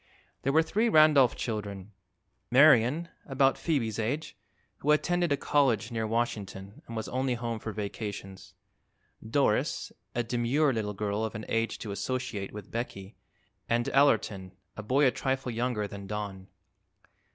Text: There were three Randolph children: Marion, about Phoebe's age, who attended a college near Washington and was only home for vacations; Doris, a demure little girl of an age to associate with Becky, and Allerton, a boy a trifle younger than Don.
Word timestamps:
There 0.41 0.51
were 0.51 0.63
three 0.63 0.89
Randolph 0.89 1.35
children: 1.35 1.91
Marion, 2.49 3.09
about 3.27 3.55
Phoebe's 3.55 3.99
age, 3.99 4.35
who 4.77 4.89
attended 4.89 5.31
a 5.31 5.37
college 5.37 5.91
near 5.91 6.07
Washington 6.07 6.81
and 6.87 6.95
was 6.95 7.07
only 7.07 7.35
home 7.35 7.59
for 7.59 7.71
vacations; 7.71 8.55
Doris, 9.23 9.91
a 10.15 10.23
demure 10.23 10.73
little 10.73 10.95
girl 10.95 11.23
of 11.23 11.35
an 11.35 11.45
age 11.47 11.77
to 11.77 11.91
associate 11.91 12.51
with 12.51 12.71
Becky, 12.71 13.15
and 13.69 13.87
Allerton, 13.89 14.53
a 14.75 14.81
boy 14.81 15.05
a 15.05 15.11
trifle 15.11 15.51
younger 15.51 15.87
than 15.87 16.07
Don. 16.07 16.47